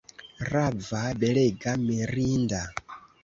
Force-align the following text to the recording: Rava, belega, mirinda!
Rava, 0.47 1.01
belega, 1.25 1.75
mirinda! 1.83 2.63